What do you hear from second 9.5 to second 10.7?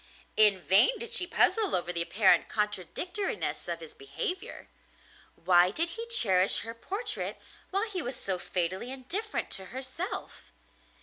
to herself?